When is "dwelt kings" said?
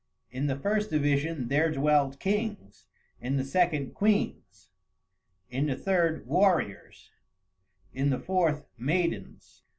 1.71-2.87